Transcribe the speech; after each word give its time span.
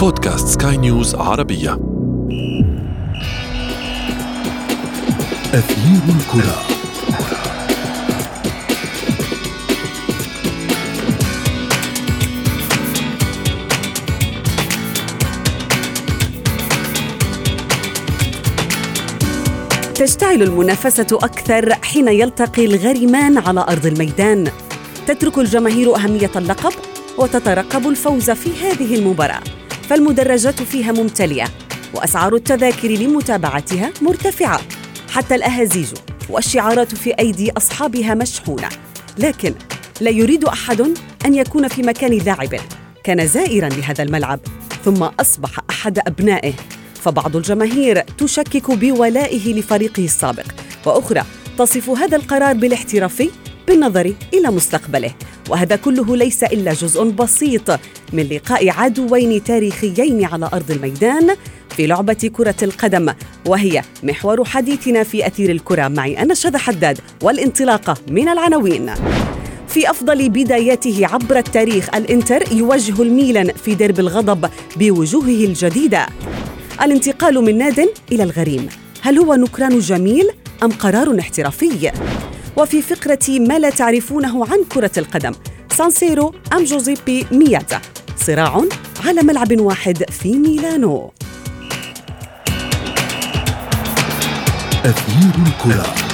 بودكاست 0.00 0.62
سكاي 0.62 0.76
نيوز 0.76 1.14
عربية. 1.14 1.72
أثير 5.54 6.00
الكرة. 6.08 6.62
تشتعل 19.94 20.42
المنافسة 20.42 21.06
أكثر 21.12 21.74
حين 21.74 22.08
يلتقي 22.08 22.64
الغريمان 22.64 23.38
على 23.38 23.60
أرض 23.60 23.86
الميدان. 23.86 24.50
تترك 25.06 25.38
الجماهير 25.38 25.96
أهمية 25.96 26.30
اللقب 26.36 26.72
وتترقب 27.18 27.88
الفوز 27.88 28.30
في 28.30 28.50
هذه 28.66 28.94
المباراة. 28.94 29.40
فالمدرجات 29.90 30.62
فيها 30.62 30.92
ممتلئة 30.92 31.48
وأسعار 31.94 32.34
التذاكر 32.34 32.88
لمتابعتها 32.88 33.92
مرتفعة 34.02 34.60
حتى 35.10 35.34
الأهازيج 35.34 35.86
والشعارات 36.28 36.94
في 36.94 37.10
أيدي 37.18 37.50
أصحابها 37.52 38.14
مشحونة. 38.14 38.68
لكن 39.18 39.54
لا 40.00 40.10
يريد 40.10 40.44
أحد 40.44 40.80
أن 41.26 41.34
يكون 41.34 41.68
في 41.68 41.82
مكان 41.82 42.18
لاعب 42.18 42.60
كان 43.04 43.26
زائرا 43.26 43.68
لهذا 43.68 44.04
الملعب 44.04 44.40
ثم 44.84 45.02
أصبح 45.02 45.58
أحد 45.70 45.98
أبنائه. 45.98 46.52
فبعض 46.94 47.36
الجماهير 47.36 48.00
تشكك 48.00 48.70
بولائه 48.70 49.54
لفريقه 49.54 50.04
السابق 50.04 50.46
وأخرى 50.86 51.24
تصف 51.58 51.90
هذا 51.90 52.16
القرار 52.16 52.56
بالاحترافي 52.56 53.30
بالنظر 53.70 54.14
إلى 54.34 54.50
مستقبله. 54.50 55.14
وهذا 55.48 55.76
كله 55.76 56.16
ليس 56.16 56.44
إلا 56.44 56.72
جزء 56.72 57.04
بسيط 57.04 57.70
من 58.12 58.28
لقاء 58.28 58.68
عدوين 58.68 59.44
تاريخيين 59.44 60.24
على 60.24 60.50
أرض 60.52 60.70
الميدان 60.70 61.36
في 61.76 61.86
لعبة 61.86 62.30
كرة 62.36 62.54
القدم. 62.62 63.12
وهي 63.46 63.82
محور 64.02 64.44
حديثنا 64.44 65.02
في 65.02 65.26
أثير 65.26 65.50
الكرة. 65.50 65.88
معي 65.88 66.22
أنا 66.22 66.34
شذى 66.34 66.58
حداد 66.58 66.98
والانطلاقه 67.22 67.94
من 68.10 68.28
العناوين. 68.28 68.90
في 69.68 69.90
أفضل 69.90 70.28
بداياته 70.28 71.06
عبر 71.06 71.38
التاريخ 71.38 71.94
الإنتر 71.94 72.52
يواجه 72.52 73.02
الميلان 73.02 73.52
في 73.52 73.74
درب 73.74 74.00
الغضب 74.00 74.50
بوجوهه 74.76 75.44
الجديدة. 75.44 76.06
الانتقال 76.82 77.44
من 77.44 77.58
ناد 77.58 77.88
إلى 78.12 78.22
الغريم. 78.22 78.68
هل 79.02 79.18
هو 79.18 79.34
نكران 79.34 79.78
جميل 79.78 80.30
أم 80.62 80.70
قرار 80.70 81.18
احترافي؟ 81.20 81.92
وفي 82.60 82.82
فقرة 82.82 83.38
ما 83.38 83.58
لا 83.58 83.70
تعرفونه 83.70 84.46
عن 84.46 84.64
كرة 84.72 84.90
القدم. 84.98 85.32
سانسيرو 85.72 86.34
أم 86.52 86.64
جوزيبي 86.64 87.26
مياتا. 87.32 87.80
صراع 88.16 88.62
على 89.04 89.22
ملعب 89.22 89.60
واحد 89.60 90.04
في 90.10 90.32
ميلانو. 90.32 91.12
أثير 94.84 95.34
الكرة. 95.46 96.09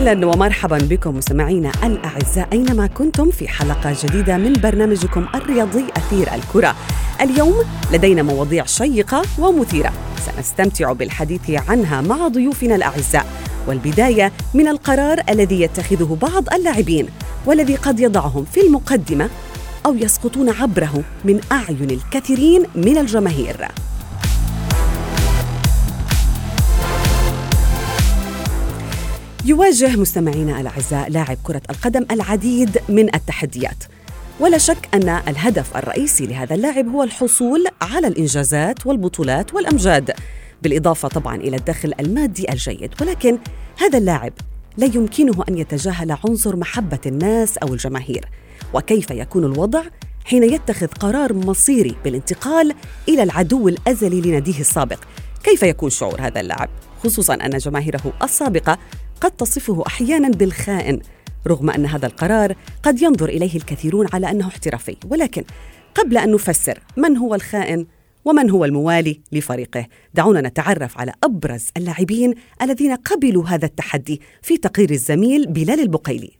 أهلا 0.00 0.26
ومرحبا 0.26 0.78
بكم 0.78 1.16
مستمعينا 1.16 1.72
الأعزاء 1.84 2.48
أينما 2.52 2.86
كنتم 2.86 3.30
في 3.30 3.48
حلقة 3.48 3.96
جديدة 4.04 4.36
من 4.36 4.52
برنامجكم 4.52 5.26
الرياضي 5.34 5.84
أثير 5.96 6.34
الكرة. 6.34 6.76
اليوم 7.20 7.54
لدينا 7.92 8.22
مواضيع 8.22 8.64
شيقة 8.64 9.22
ومثيرة 9.38 9.92
سنستمتع 10.26 10.92
بالحديث 10.92 11.50
عنها 11.68 12.00
مع 12.00 12.28
ضيوفنا 12.28 12.74
الأعزاء 12.74 13.26
والبداية 13.68 14.32
من 14.54 14.68
القرار 14.68 15.20
الذي 15.28 15.60
يتخذه 15.60 16.18
بعض 16.22 16.54
اللاعبين 16.54 17.06
والذي 17.46 17.76
قد 17.76 18.00
يضعهم 18.00 18.44
في 18.44 18.60
المقدمة 18.60 19.28
أو 19.86 19.94
يسقطون 19.94 20.50
عبره 20.50 21.02
من 21.24 21.40
أعين 21.52 21.90
الكثيرين 21.90 22.62
من 22.74 22.98
الجماهير. 22.98 23.68
يواجه 29.44 29.96
مستمعينا 29.96 30.60
الأعزاء 30.60 31.10
لاعب 31.10 31.38
كرة 31.42 31.62
القدم 31.70 32.06
العديد 32.10 32.78
من 32.88 33.14
التحديات. 33.14 33.84
ولا 34.40 34.58
شك 34.58 34.88
أن 34.94 35.08
الهدف 35.08 35.76
الرئيسي 35.76 36.26
لهذا 36.26 36.54
اللاعب 36.54 36.88
هو 36.88 37.02
الحصول 37.02 37.64
على 37.82 38.06
الإنجازات 38.06 38.86
والبطولات 38.86 39.54
والأمجاد 39.54 40.10
بالإضافة 40.62 41.08
طبعا 41.08 41.36
إلى 41.36 41.56
الدخل 41.56 41.92
المادي 42.00 42.52
الجيد. 42.52 42.90
ولكن 43.00 43.38
هذا 43.78 43.98
اللاعب 43.98 44.32
لا 44.76 44.86
يمكنه 44.86 45.44
أن 45.48 45.58
يتجاهل 45.58 46.16
عنصر 46.24 46.56
محبة 46.56 47.00
الناس 47.06 47.58
أو 47.58 47.74
الجماهير. 47.74 48.28
وكيف 48.74 49.10
يكون 49.10 49.44
الوضع 49.44 49.82
حين 50.24 50.42
يتخذ 50.42 50.86
قرار 50.86 51.32
مصيري 51.32 51.96
بالانتقال 52.04 52.74
إلى 53.08 53.22
العدو 53.22 53.68
الأزلي 53.68 54.20
لناديه 54.20 54.60
السابق؟ 54.60 54.98
كيف 55.44 55.62
يكون 55.62 55.90
شعور 55.90 56.20
هذا 56.20 56.40
اللاعب؟ 56.40 56.68
خصوصا 57.04 57.34
أن 57.34 57.58
جماهيره 57.58 58.12
السابقة 58.22 58.78
قد 59.20 59.30
تصفه 59.30 59.82
أحيانا 59.86 60.28
بالخائن 60.28 61.00
رغم 61.46 61.70
أن 61.70 61.86
هذا 61.86 62.06
القرار 62.06 62.54
قد 62.82 63.02
ينظر 63.02 63.28
إليه 63.28 63.56
الكثيرون 63.56 64.06
على 64.12 64.30
أنه 64.30 64.48
احترافي. 64.48 64.96
ولكن 65.10 65.44
قبل 65.94 66.18
أن 66.18 66.32
نفسر 66.32 66.78
من 66.96 67.16
هو 67.16 67.34
الخائن 67.34 67.86
ومن 68.24 68.50
هو 68.50 68.64
الموالي 68.64 69.20
لفريقه 69.32 69.86
دعونا 70.14 70.40
نتعرف 70.40 70.98
على 70.98 71.12
أبرز 71.24 71.66
اللاعبين 71.76 72.34
الذين 72.62 72.94
قبلوا 72.94 73.48
هذا 73.48 73.66
التحدي 73.66 74.20
في 74.42 74.56
تقرير 74.56 74.90
الزميل 74.90 75.46
بلال 75.46 75.80
البقيلي. 75.80 76.30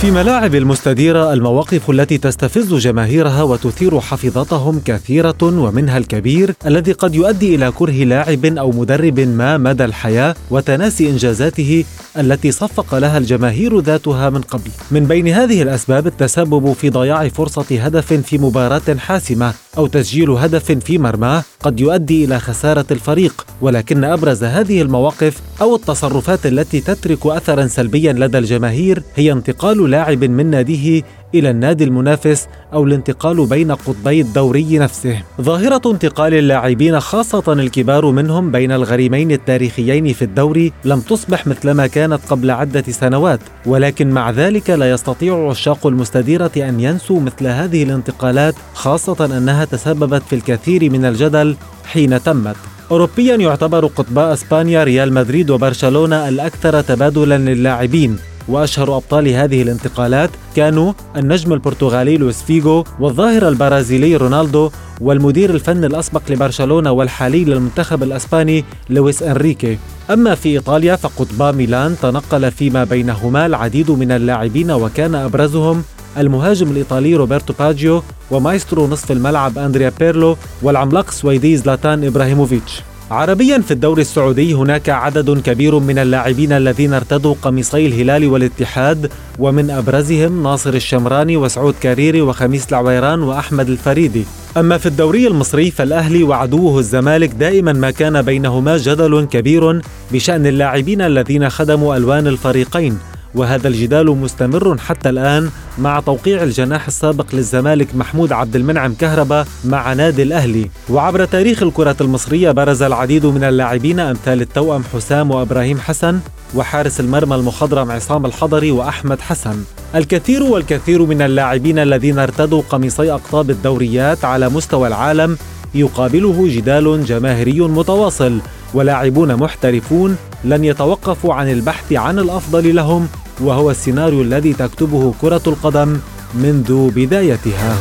في 0.00 0.10
ملاعب 0.10 0.54
المستديرة 0.54 1.32
المواقف 1.32 1.90
التي 1.90 2.18
تستفز 2.18 2.74
جماهيرها 2.74 3.42
وتثير 3.42 4.00
حفظتهم 4.00 4.80
كثيرة 4.84 5.36
ومنها 5.42 5.98
الكبير 5.98 6.54
الذي 6.66 6.92
قد 6.92 7.14
يؤدي 7.14 7.54
إلى 7.54 7.70
كره 7.70 8.04
لاعب 8.04 8.44
أو 8.44 8.70
مدرب 8.70 9.20
ما 9.20 9.58
مدى 9.58 9.84
الحياة 9.84 10.34
وتناسي 10.50 11.10
إنجازاته 11.10 11.84
التي 12.18 12.52
صفق 12.52 12.98
لها 12.98 13.18
الجماهير 13.18 13.80
ذاتها 13.80 14.30
من 14.30 14.40
قبل. 14.40 14.70
من 14.90 15.04
بين 15.04 15.28
هذه 15.28 15.62
الأسباب 15.62 16.06
التسبب 16.06 16.72
في 16.72 16.90
ضياع 16.90 17.28
فرصة 17.28 17.66
هدف 17.70 18.12
في 18.12 18.38
مباراة 18.38 18.96
حاسمة 18.98 19.54
أو 19.78 19.86
تسجيل 19.86 20.30
هدف 20.30 20.72
في 20.72 20.98
مرماه 20.98 21.42
قد 21.62 21.80
يؤدي 21.80 22.24
إلى 22.24 22.38
خسارة 22.38 22.86
الفريق، 22.90 23.46
ولكن 23.60 24.04
أبرز 24.04 24.44
هذه 24.44 24.82
المواقف 24.82 25.40
أو 25.60 25.76
التصرفات 25.76 26.46
التي 26.46 26.80
تترك 26.80 27.26
أثرا 27.26 27.66
سلبيا 27.66 28.12
لدى 28.12 28.38
الجماهير 28.38 29.02
هي 29.16 29.32
انتقال 29.32 29.90
لاعب 29.90 30.24
من 30.24 30.46
ناديه 30.50 31.02
إلى 31.34 31.50
النادي 31.50 31.84
المنافس 31.84 32.48
أو 32.72 32.84
الانتقال 32.84 33.46
بين 33.46 33.72
قطبي 33.72 34.20
الدوري 34.20 34.78
نفسه. 34.78 35.22
ظاهرة 35.40 35.82
انتقال 35.86 36.34
اللاعبين 36.34 37.00
خاصة 37.00 37.52
الكبار 37.52 38.06
منهم 38.06 38.50
بين 38.50 38.72
الغريمين 38.72 39.30
التاريخيين 39.30 40.12
في 40.12 40.22
الدوري 40.22 40.72
لم 40.84 41.00
تصبح 41.00 41.46
مثلما 41.46 41.86
كانت 41.86 42.20
قبل 42.30 42.50
عدة 42.50 42.82
سنوات، 42.82 43.40
ولكن 43.66 44.10
مع 44.10 44.30
ذلك 44.30 44.70
لا 44.70 44.90
يستطيع 44.90 45.48
عشاق 45.50 45.86
المستديرة 45.86 46.52
أن 46.56 46.80
ينسوا 46.80 47.20
مثل 47.20 47.46
هذه 47.46 47.82
الانتقالات 47.82 48.54
خاصة 48.74 49.38
أنها 49.38 49.64
تسببت 49.64 50.22
في 50.22 50.36
الكثير 50.36 50.90
من 50.90 51.04
الجدل 51.04 51.56
حين 51.86 52.22
تمت. 52.22 52.56
أوروبيا 52.90 53.36
يعتبر 53.36 53.86
قطباء 53.86 54.32
إسبانيا 54.32 54.84
ريال 54.84 55.12
مدريد 55.12 55.50
وبرشلونة 55.50 56.28
الأكثر 56.28 56.80
تبادلا 56.80 57.38
للاعبين 57.38 58.18
وأشهر 58.48 58.96
أبطال 58.96 59.28
هذه 59.28 59.62
الانتقالات 59.62 60.30
كانوا 60.56 60.92
النجم 61.16 61.52
البرتغالي 61.52 62.16
لويس 62.16 62.42
فيغو 62.42 62.84
والظاهر 63.00 63.48
البرازيلي 63.48 64.16
رونالدو 64.16 64.70
والمدير 65.00 65.50
الفني 65.50 65.86
الأسبق 65.86 66.22
لبرشلونة 66.30 66.90
والحالي 66.90 67.44
للمنتخب 67.44 68.02
الأسباني 68.02 68.64
لويس 68.90 69.22
أنريكي. 69.22 69.78
أما 70.10 70.34
في 70.34 70.48
إيطاليا 70.48 70.96
فقطبا 70.96 71.52
ميلان 71.52 71.96
تنقل 72.02 72.50
فيما 72.50 72.84
بينهما 72.84 73.46
العديد 73.46 73.90
من 73.90 74.12
اللاعبين 74.12 74.70
وكان 74.70 75.14
أبرزهم 75.14 75.82
المهاجم 76.18 76.70
الإيطالي 76.70 77.14
روبرتو 77.14 77.52
باجيو 77.58 78.02
ومايسترو 78.30 78.86
نصف 78.86 79.12
الملعب 79.12 79.58
أندريا 79.58 79.92
بيرلو 80.00 80.36
والعملاق 80.62 81.06
السويدي 81.08 81.56
زلاتان 81.56 82.04
إبراهيموفيتش. 82.04 82.82
عربيا 83.10 83.58
في 83.58 83.70
الدوري 83.70 84.02
السعودي 84.02 84.54
هناك 84.54 84.88
عدد 84.88 85.40
كبير 85.40 85.78
من 85.78 85.98
اللاعبين 85.98 86.52
الذين 86.52 86.92
ارتدوا 86.92 87.34
قميصي 87.42 87.86
الهلال 87.86 88.26
والاتحاد 88.26 89.10
ومن 89.38 89.70
أبرزهم 89.70 90.42
ناصر 90.42 90.74
الشمراني 90.74 91.36
وسعود 91.36 91.74
كاريري 91.80 92.20
وخميس 92.20 92.68
العويران 92.68 93.22
وأحمد 93.22 93.68
الفريدي. 93.68 94.24
أما 94.56 94.78
في 94.78 94.86
الدوري 94.86 95.26
المصري 95.26 95.70
فالأهلي 95.70 96.22
وعدوه 96.22 96.78
الزمالك 96.78 97.30
دائما 97.30 97.72
ما 97.72 97.90
كان 97.90 98.22
بينهما 98.22 98.76
جدل 98.76 99.24
كبير 99.24 99.80
بشأن 100.12 100.46
اللاعبين 100.46 101.00
الذين 101.00 101.50
خدموا 101.50 101.96
ألوان 101.96 102.26
الفريقين 102.26 102.98
وهذا 103.34 103.68
الجدال 103.68 104.06
مستمر 104.06 104.78
حتى 104.78 105.08
الآن 105.08 105.50
مع 105.78 106.00
توقيع 106.00 106.42
الجناح 106.42 106.86
السابق 106.86 107.26
للزمالك 107.32 107.88
محمود 107.94 108.32
عبد 108.32 108.56
المنعم 108.56 108.94
كهربا 108.94 109.44
مع 109.64 109.92
نادي 109.92 110.22
الأهلي. 110.22 110.70
وعبر 110.90 111.24
تاريخ 111.24 111.62
الكرة 111.62 111.96
المصرية 112.00 112.50
برز 112.50 112.82
العديد 112.82 113.26
من 113.26 113.44
اللاعبين 113.44 114.00
أمثال 114.00 114.40
التوأم 114.40 114.84
حسام 114.92 115.30
وإبراهيم 115.30 115.78
حسن 115.78 116.20
وحارس 116.54 117.00
المرمى 117.00 117.36
المخضرم 117.36 117.90
عصام 117.90 118.26
الحضري 118.26 118.70
وأحمد 118.70 119.20
حسن. 119.20 119.56
الكثير 119.94 120.42
والكثير 120.42 121.02
من 121.02 121.22
اللاعبين 121.22 121.78
الذين 121.78 122.18
ارتدوا 122.18 122.62
قميصي 122.70 123.12
أقطاب 123.12 123.50
الدوريات 123.50 124.24
على 124.24 124.48
مستوى 124.48 124.88
العالم 124.88 125.38
يقابله 125.74 126.48
جدال 126.48 127.04
جماهيري 127.04 127.60
متواصل 127.60 128.38
ولاعبون 128.74 129.36
محترفون 129.36 130.16
لن 130.44 130.64
يتوقفوا 130.64 131.34
عن 131.34 131.48
البحث 131.50 131.92
عن 131.92 132.18
الأفضل 132.18 132.74
لهم 132.74 133.08
وهو 133.40 133.70
السيناريو 133.70 134.22
الذي 134.22 134.52
تكتبه 134.52 135.14
كرة 135.20 135.42
القدم 135.46 135.98
منذ 136.34 136.90
بدايتها. 136.90 137.76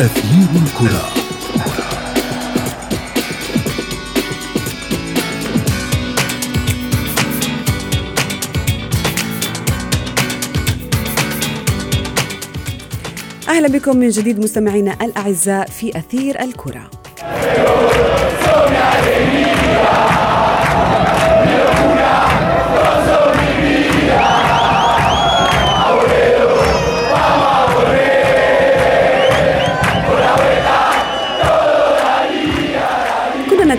أثير 0.00 0.48
الكرة. 0.62 1.21
أهلا 13.52 13.68
بكم 13.68 13.96
من 13.96 14.08
جديد 14.08 14.38
مستمعينا 14.38 14.96
الأعزاء 15.02 15.66
في 15.66 15.98
أثير 15.98 16.40
الكرة. 16.40 16.90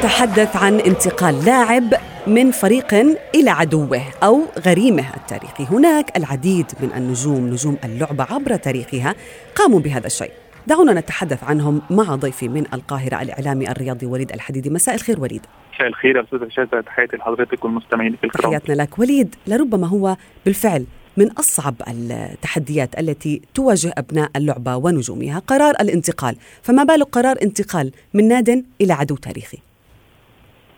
نتحدث 0.03 0.55
عن 0.55 0.79
انتقال 0.79 1.45
لاعب 1.45 1.93
من 2.27 2.51
فريق 2.51 2.93
إلى 3.35 3.49
عدوه 3.49 4.01
أو 4.23 4.41
غريمه 4.65 5.05
التاريخي 5.17 5.65
هناك 5.65 6.17
العديد 6.17 6.65
من 6.79 6.93
النجوم 6.95 7.47
نجوم 7.47 7.77
اللعبة 7.83 8.23
عبر 8.23 8.55
تاريخها 8.55 9.15
قاموا 9.55 9.79
بهذا 9.79 10.07
الشيء. 10.07 10.31
دعونا 10.67 10.93
نتحدث 10.93 11.43
عنهم 11.43 11.81
مع 11.89 12.15
ضيفي 12.15 12.47
من 12.47 12.65
القاهرة 12.73 13.21
الإعلامي 13.21 13.71
الرياضي 13.71 14.05
وليد 14.05 14.31
الحديدي. 14.31 14.69
مساء 14.69 14.95
الخير 14.95 15.19
وليد. 15.19 15.41
مساء 15.75 15.87
الخير 15.87 16.15
يا 16.15 16.23
أستاذ 16.23 16.49
شاذة 16.49 16.81
تحياتي 16.81 17.17
لحضرتك 17.17 17.65
والمستمعين 17.65 18.17
الكرام. 18.23 18.51
تحياتنا 18.51 18.73
لك. 18.73 18.99
وليد 18.99 19.35
لربما 19.47 19.87
هو 19.87 20.15
بالفعل 20.45 20.85
من 21.17 21.31
أصعب 21.31 21.75
التحديات 21.87 22.99
التي 22.99 23.41
تواجه 23.53 23.93
أبناء 23.97 24.29
اللعبة 24.35 24.75
ونجومها 24.75 25.39
قرار 25.39 25.75
الانتقال. 25.81 26.35
فما 26.61 26.83
بالك 26.83 27.07
قرار 27.07 27.35
انتقال 27.43 27.91
من 28.13 28.27
ناد 28.27 28.65
إلى 28.81 28.93
عدو 28.93 29.15
تاريخي؟ 29.15 29.57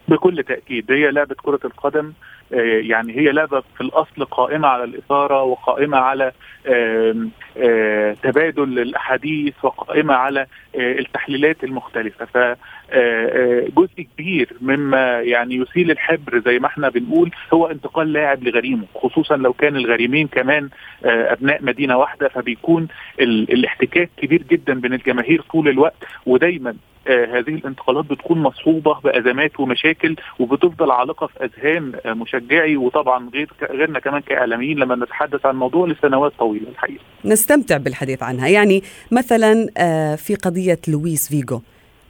بكل 0.08 0.44
تأكيد. 0.44 0.92
هي 0.92 1.12
لعبة 1.12 1.36
كرة 1.44 1.60
القدم 1.66 2.14
آه، 2.54 2.82
يعني 2.82 3.18
هي 3.18 3.32
لعبة 3.32 3.64
في 3.76 3.82
الأصل 3.82 4.26
قائمة 4.26 4.68
على 4.68 4.84
الإثارة 4.84 5.44
وقائمة 5.44 5.98
على 5.98 6.32
آه، 6.68 8.14
تبادل 8.24 8.80
الأحاديث 8.80 9.54
وقائمة 9.64 10.14
على 10.14 10.40
آه، 10.76 11.00
التحليلات 11.00 11.64
المختلفة. 11.64 12.58
فجزء 12.92 14.08
كبير 14.14 14.50
مما 14.62 15.22
يعني 15.22 15.56
يسيل 15.56 15.92
الحبر 15.92 16.42
زي 16.46 16.60
ما 16.60 16.68
إحنا 16.68 16.90
بنقول 16.90 17.32
هو 17.54 17.68
انتقال 17.68 18.14
لاعب 18.14 18.44
لغريمه 18.44 18.86
خصوصا 18.96 19.38
لو 19.38 19.54
كان 19.54 19.76
الغريمين 19.76 20.28
كمان 20.28 20.70
أبناء 21.06 21.64
مدينة 21.64 21.98
واحدة 21.98 22.28
فبيكون 22.28 22.88
الاحتكاك 23.20 24.10
كبير 24.18 24.44
جدا 24.44 24.74
بين 24.74 24.94
الجماهير 24.94 25.42
طول 25.52 25.70
الوقت 25.70 26.04
ودايما 26.26 26.76
آه، 27.08 27.26
هذه 27.26 27.50
الانتقالات 27.50 28.06
بتكون 28.06 28.38
مصحوبة 28.38 29.00
بأزمات 29.04 29.60
ومشاكل 29.60 30.16
وبتفضل 30.40 30.92
عالقة 30.92 31.28
في 31.28 31.46
أذهان 31.46 31.92
آه، 32.06 32.14
مشجعي 32.14 32.78
وطبعا 32.78 33.30
غير 33.34 33.50
غيرنا 33.72 34.00
كمان 34.00 34.22
كإعلاميين 34.22 34.80
لما 34.80 34.96
نتحدث 34.96 35.46
عن 35.46 35.52
الموضوع 35.52 35.88
لسنوات 35.88 36.34
طويلة 36.40 36.70
الحقيقة. 36.70 37.04
نستمتع 37.26 37.78
بالحديث 37.78 38.24
عنها، 38.24 38.48
يعني 38.48 38.84
مثلا 39.12 39.68
آه، 39.78 40.16
في 40.16 40.36
قضية 40.36 40.80
لويس 40.88 41.30
فيجو 41.30 41.62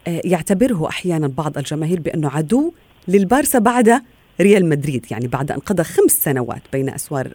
يعتبره 0.08 0.90
أحيانا 0.90 1.28
بعض 1.28 1.58
الجماهير 1.58 2.00
بأنه 2.00 2.30
عدو 2.30 2.74
للبارسا 3.08 3.60
بعد 3.60 4.02
ريال 4.42 4.70
مدريد 4.70 5.06
يعني 5.12 5.28
بعد 5.28 5.52
أن 5.52 5.60
قضى 5.60 5.84
خمس 5.84 6.12
سنوات 6.12 6.62
بين 6.74 6.90
أسوار 6.90 7.34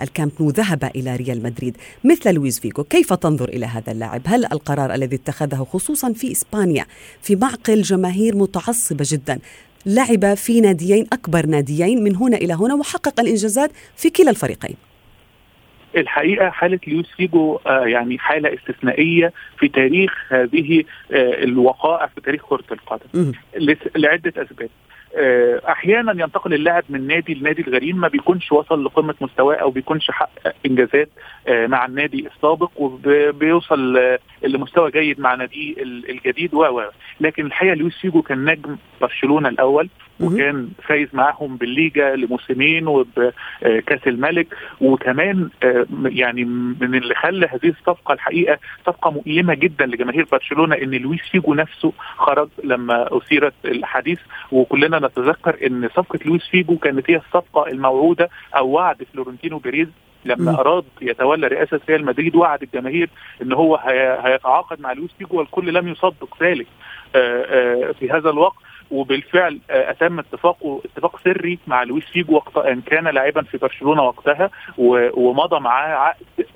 الكامب 0.00 0.32
نو 0.40 0.50
ذهب 0.50 0.90
إلى 0.96 1.16
ريال 1.16 1.42
مدريد. 1.42 1.76
مثل 2.04 2.34
لويس 2.34 2.60
فيجو 2.60 2.84
كيف 2.84 3.12
تنظر 3.12 3.48
إلى 3.48 3.66
هذا 3.66 3.92
اللاعب؟ 3.92 4.22
هل 4.24 4.44
القرار 4.44 4.94
الذي 4.94 5.16
اتخذه 5.16 5.66
خصوصا 5.72 6.12
في 6.12 6.32
إسبانيا 6.32 6.86
في 7.22 7.36
معقل 7.36 7.82
جماهير 7.82 8.36
متعصبة 8.36 9.04
جدا 9.08 9.38
لعب 9.86 10.34
في 10.34 10.60
ناديين 10.60 11.06
أكبر 11.12 11.46
ناديين 11.46 12.04
من 12.04 12.16
هنا 12.16 12.36
إلى 12.36 12.54
هنا 12.54 12.74
وحقق 12.74 13.20
الإنجازات 13.20 13.70
في 13.96 14.10
كلا 14.10 14.30
الفريقين؟ 14.30 14.89
الحقيقة 15.96 16.50
حالة 16.50 16.80
لويس 16.86 17.06
فيجو 17.16 17.60
آه 17.66 17.86
يعني 17.86 18.18
حالة 18.18 18.54
استثنائية 18.54 19.32
في 19.58 19.68
تاريخ 19.68 20.32
هذه 20.32 20.84
آه 21.12 21.44
الوقائع 21.44 22.06
في 22.06 22.20
تاريخ 22.20 22.42
كرة 22.48 22.64
القدم. 22.72 23.32
لعدة 23.96 24.32
أسباب. 24.42 24.68
أحيانا 25.68 26.12
ينتقل 26.12 26.54
اللاعب 26.54 26.84
من 26.88 27.06
نادي 27.06 27.34
لنادي 27.34 27.62
الغريم 27.62 28.00
ما 28.00 28.08
بيكونش 28.08 28.52
وصل 28.52 28.84
لقمة 28.84 29.14
مستواه 29.20 29.54
أو 29.54 29.70
بيكونش 29.70 30.10
حقق 30.10 30.54
إنجازات 30.66 31.08
آه، 31.48 31.66
مع 31.66 31.86
النادي 31.86 32.26
السابق 32.26 32.70
وبيوصل 32.76 33.98
لمستوى 34.42 34.90
جيد 34.90 35.20
مع 35.20 35.34
ناديه 35.34 35.74
الجديد 35.82 36.54
و 36.54 36.82
لكن 37.20 37.46
الحقيقة 37.46 37.74
لويس 37.74 37.96
فيجو 37.96 38.22
كان 38.22 38.44
نجم 38.44 38.76
برشلونة 39.00 39.48
الأول 39.48 39.88
وكان 40.20 40.68
فايز 40.82 41.08
معاهم 41.12 41.56
بالليجا 41.56 42.16
لموسمين 42.16 42.86
وبكاس 42.86 44.00
الملك 44.06 44.46
وكمان 44.80 45.48
آه، 45.62 45.86
يعني 46.04 46.44
من 46.44 46.94
اللي 46.94 47.14
خلى 47.14 47.46
هذه 47.46 47.68
الصفقة 47.68 48.12
الحقيقة 48.12 48.58
صفقة 48.86 49.10
مؤلمة 49.10 49.54
جدا 49.54 49.86
لجماهير 49.86 50.26
برشلونة 50.32 50.74
إن 50.74 50.90
لويس 50.90 51.20
فيجو 51.30 51.54
نفسه 51.54 51.92
خرج 52.16 52.48
لما 52.64 53.16
أثيرت 53.16 53.54
الحديث 53.64 54.18
وكلنا 54.52 54.99
نتذكر 55.00 55.66
إن 55.66 55.88
صفقة 55.88 56.18
لويس 56.24 56.42
فيجو 56.50 56.76
كانت 56.76 57.10
هي 57.10 57.16
الصفقة 57.16 57.66
الموعودة 57.66 58.30
أو 58.56 58.68
وعد 58.68 59.02
فلورنتينو 59.12 59.58
بيريز 59.58 59.88
لما 60.24 60.52
م. 60.52 60.56
أراد 60.56 60.84
يتولى 61.00 61.46
رئاسة 61.46 61.80
ريال 61.88 62.04
مدريد 62.04 62.36
وعد 62.36 62.62
الجماهير 62.62 63.10
إن 63.42 63.52
هو 63.52 63.76
هيتعاقد 64.24 64.80
مع 64.80 64.92
لويس 64.92 65.10
فيجو 65.18 65.38
والكل 65.38 65.74
لم 65.74 65.88
يصدق 65.88 66.42
ذلك 66.42 66.66
آه، 67.14 67.44
آه، 67.88 67.92
في 67.92 68.10
هذا 68.10 68.30
الوقت 68.30 68.56
وبالفعل 68.90 69.58
آه، 69.70 69.90
أتم 69.90 70.18
اتفاقه 70.18 70.82
اتفاق 70.84 71.20
سري 71.24 71.58
مع 71.66 71.82
لويس 71.82 72.04
فيجو 72.04 72.34
وقت 72.34 72.56
إن 72.56 72.80
كان 72.80 73.08
لاعبا 73.08 73.42
في 73.42 73.58
برشلونة 73.58 74.02
وقتها 74.02 74.50
ومضى 74.78 75.60
معاه 75.60 75.88
عقد 75.88 76.46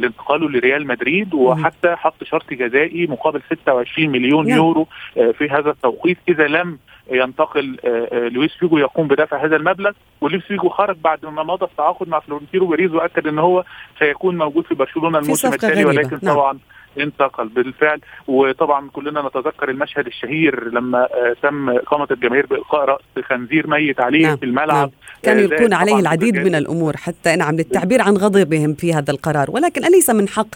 لانتقاله 0.00 0.48
لريال 0.50 0.86
مدريد 0.86 1.34
وحتى 1.34 1.96
حط 1.96 2.24
شرط 2.24 2.52
جزائي 2.52 3.06
مقابل 3.06 3.42
26 3.50 4.08
مليون. 4.08 4.48
يورو 4.48 4.88
في 5.14 5.48
هذا 5.50 5.70
التوقيت 5.70 6.18
إذا 6.28 6.46
لم 6.46 6.78
ينتقل 7.12 7.78
لويس 8.12 8.52
فيجو 8.52 8.78
يقوم 8.78 9.08
بدفع 9.08 9.44
هذا 9.44 9.56
المبلغ 9.56 9.92
ولويس 10.20 10.42
فيجو 10.42 10.68
خرج 10.68 10.96
بعد 10.96 11.26
ما 11.26 11.42
مضى 11.42 11.64
التعاقد 11.64 12.08
مع 12.08 12.20
فلورنتينو 12.20 12.66
بيريز 12.66 12.94
وأكد 12.94 13.26
إن 13.26 13.38
هو 13.38 13.64
سيكون 13.98 14.38
موجود 14.38 14.64
في 14.64 14.74
برشلونة 14.74 15.18
الموسم 15.18 15.52
التالي 15.52 15.84
ولكن 15.84 16.18
نعم. 16.22 16.34
طبعا 16.34 16.58
انتقل 16.98 17.48
بالفعل 17.48 18.00
وطبعا 18.28 18.88
كلنا 18.92 19.22
نتذكر 19.22 19.70
المشهد 19.70 20.06
الشهير 20.06 20.68
لما 20.68 20.98
آه، 20.98 21.36
تم 21.42 21.70
إقامة 21.70 22.06
الجماهير 22.10 22.46
بإلقاء 22.46 22.84
رأس 22.84 23.24
خنزير 23.28 23.66
ميت 23.66 24.00
عليه 24.00 24.26
نعم. 24.26 24.36
في 24.36 24.44
الملعب 24.44 24.76
نعم. 24.76 24.90
كان 25.22 25.38
آه، 25.38 25.42
يكون 25.42 25.72
عليه 25.72 25.98
العديد 25.98 26.36
من 26.36 26.54
الأمور 26.54 26.96
حتى 26.96 27.36
نعم 27.36 27.56
للتعبير 27.56 28.02
عن 28.02 28.16
غضبهم 28.16 28.74
في 28.74 28.94
هذا 28.94 29.10
القرار 29.10 29.50
ولكن 29.50 29.84
أليس 29.84 30.10
من 30.10 30.28
حق 30.28 30.48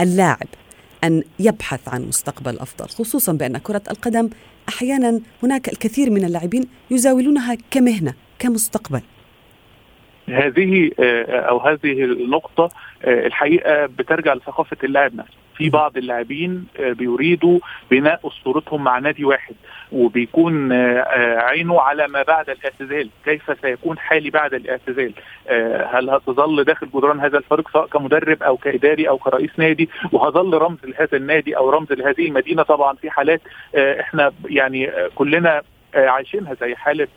اللاعب 0.00 0.48
أن 1.04 1.22
يبحث 1.38 1.88
عن 1.88 2.02
مستقبل 2.02 2.58
أفضل 2.58 2.88
خصوصا 2.88 3.32
بأن 3.32 3.58
كرة 3.58 3.82
القدم 3.90 4.30
أحيانا 4.68 5.20
هناك 5.42 5.68
الكثير 5.68 6.10
من 6.10 6.24
اللاعبين 6.24 6.64
يزاولونها 6.90 7.56
كمهنة 7.70 8.14
كمستقبل. 8.38 9.00
هذه 10.28 10.90
آه، 11.00 11.40
أو 11.40 11.58
هذه 11.58 12.04
النقطة 12.04 12.70
الحقيقة 13.04 13.86
بترجع 13.86 14.34
لثقافة 14.34 14.76
اللاعب 14.84 15.14
نفسه. 15.14 15.47
في 15.58 15.70
بعض 15.70 15.96
اللاعبين 15.96 16.66
آه، 16.80 16.92
بيريدوا 16.92 17.58
بناء 17.90 18.20
اسطورتهم 18.28 18.84
مع 18.84 18.98
نادي 18.98 19.24
واحد 19.24 19.54
وبيكون 19.92 20.72
آه، 20.72 20.98
آه، 20.98 21.38
عينه 21.38 21.80
على 21.80 22.08
ما 22.08 22.22
بعد 22.22 22.50
الاعتزال 22.50 23.10
كيف 23.24 23.60
سيكون 23.62 23.98
حالي 23.98 24.30
بعد 24.30 24.54
الاعتزال. 24.54 25.12
هل 25.92 26.10
هتظل 26.10 26.64
داخل 26.64 26.88
جدران 26.94 27.20
هذا 27.20 27.38
الفريق 27.38 27.70
سواء 27.70 27.86
كمدرب 27.86 28.42
أو 28.42 28.56
كإداري 28.56 29.08
أو 29.08 29.18
كرئيس 29.18 29.50
نادي؟ 29.58 29.88
وهظل 30.12 30.54
رمز 30.54 30.78
لهذا 30.84 31.16
النادي 31.16 31.56
أو 31.56 31.70
رمز 31.70 31.92
لهذه 31.92 32.26
المدينة؟ 32.26 32.62
طبعا 32.62 32.94
في 32.94 33.10
حالات 33.10 33.40
إحنا 33.76 34.32
يعني 34.44 34.90
كلنا 35.14 35.62
عايشينها 35.94 36.54
زي 36.60 36.74
حالة 36.74 37.08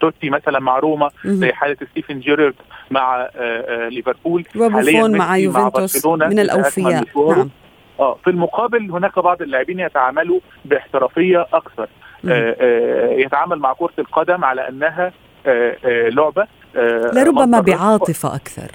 توتي 0.00 0.30
مثلا 0.30 0.60
مع 0.60 0.78
روما 0.78 1.10
زي 1.24 1.52
حالة 1.52 1.76
ستيفن 1.90 2.20
جيرارد 2.20 2.54
مع 2.90 3.28
ليفربول. 3.88 4.44
وبوفون 4.56 5.16
مع 5.16 5.36
يوفنتوس 5.36 6.06
من 6.06 6.38
الأوفياء. 6.38 7.04
نعم. 7.16 7.50
آه 8.00 8.18
في 8.24 8.30
المقابل 8.30 8.90
هناك 8.90 9.18
بعض 9.18 9.42
اللاعبين 9.42 9.80
يتعاملوا 9.80 10.40
باحترافية 10.64 11.46
أكثر. 11.52 11.88
آه 12.28 12.56
آه 12.60 13.10
يتعامل 13.12 13.58
مع 13.58 13.72
كرة 13.72 13.92
القدم 13.98 14.44
على 14.44 14.68
أنها 14.68 15.12
آه 15.46 15.76
آه 15.84 16.08
لعبة 16.08 16.46
آه 16.76 17.10
لربما 17.14 17.60
بعاطفة 17.60 18.34
أكثر. 18.34 18.70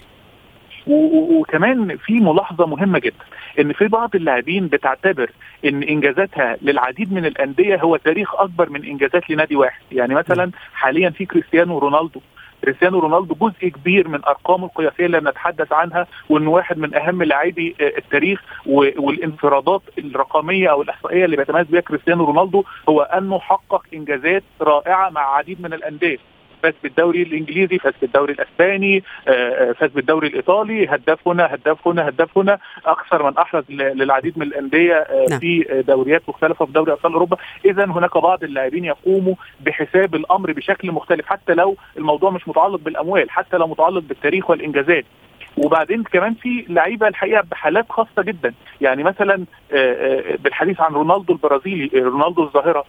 وكمان 0.88 1.98
في 1.98 2.14
ملاحظة 2.14 2.66
مهمة 2.66 3.00
جدا. 3.00 3.26
إن 3.60 3.74
في 3.74 3.88
بعض 3.88 4.16
اللاعبين 4.16 4.68
بتعتبر 4.68 5.32
إن 5.66 5.84
إنجازاتها 5.84 6.58
للعديد 6.62 7.14
من 7.14 7.26
الأندية 7.26 7.76
هو 7.76 7.96
تاريخ 7.98 8.36
أكبر 8.36 8.70
من 8.70 8.86
إنجازات 8.86 9.30
لنادي 9.30 9.56
واحد. 9.56 9.82
يعني 9.92 10.16
مثلا 10.16 10.52
حاليا 10.74 11.10
في 11.10 11.26
كريستيانو 11.26 11.78
رونالدو. 11.78 12.22
كريستيانو 12.64 13.00
رونالدو 13.00 13.36
جزء 13.36 13.68
كبير 13.68 14.08
من 14.08 14.26
أرقامه 14.26 14.66
القياسية 14.66 15.06
اللي 15.06 15.20
نتحدث 15.20 15.74
عنها 15.74 16.08
وانه 16.30 16.50
واحد 16.50 16.78
من 16.78 16.96
أهم 16.96 17.24
لاعبي 17.24 17.76
التاريخ 17.82 18.42
والانفرادات 18.66 19.82
الرقمية 19.98 20.72
أو 20.72 20.82
الإحصائية 20.82 21.26
اللي 21.26 21.38
بيتميز 21.38 21.68
بها 21.68 21.82
كريستيانو 21.82 22.26
رونالدو 22.26 22.64
هو 22.90 23.02
أنه 23.02 23.40
حقق 23.40 23.86
إنجازات 23.94 24.44
رائعة 24.62 25.10
مع 25.10 25.36
عديد 25.36 25.62
من 25.62 25.74
الأندية. 25.74 26.18
فاز 26.64 26.74
بالدوري 26.84 27.22
الإنجليزي 27.22 27.78
فاز 27.78 27.94
بالدوري 28.02 28.34
الأسباني 28.34 29.04
فاز 29.78 29.92
بالدوري 29.96 30.28
الإيطالي. 30.28 30.88
هداف 30.88 31.28
هنا 31.28 31.56
هداف 31.56 31.88
هنا 31.88 32.10
هداف 32.10 32.38
هنا 32.38 32.60
أكثر 32.86 33.24
من 33.24 33.38
أحرز 33.38 33.64
للعديد 33.70 34.40
من 34.40 34.46
الأندية 34.46 35.08
في 35.40 35.84
دوريات 35.88 36.22
مختلفة 36.28 36.66
في 36.66 36.72
دوري 36.72 36.92
أبطال 36.92 37.14
أوروبا. 37.14 37.38
اذا 37.66 37.86
هناك 37.86 38.18
بعض 38.18 38.44
اللاعبين 38.44 38.86
يقوموا 38.86 39.36
بحساب 39.60 40.16
الأمر 40.16 40.52
بشكل 40.52 40.92
مختلف 40.92 41.26
حتى 41.26 41.54
لو 41.54 41.76
الموضوع 41.98 42.30
مش 42.30 42.48
متعلق 42.48 42.80
بالأموال 42.80 43.32
حتى 43.32 43.58
لو 43.58 43.68
متعلق 43.68 44.04
بالتاريخ 44.04 44.50
والإنجازات. 44.50 45.06
وبعدين 45.60 46.04
كمان 46.04 46.34
في 46.34 46.66
لعيبة 46.70 47.08
الحقيقة 47.08 47.44
بحالات 47.52 47.86
خاصة 47.92 48.22
جدا. 48.24 48.54
يعني 48.82 49.04
مثلا 49.04 49.46
بالحديث 50.44 50.82
عن 50.82 50.94
رونالدو 50.94 51.34
البرازيلي 51.34 51.90
رونالدو 52.00 52.44
الظاهرة 52.44 52.86